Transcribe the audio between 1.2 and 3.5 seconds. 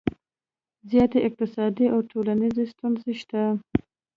اقتصادي او ټولنیزې ستونزې شته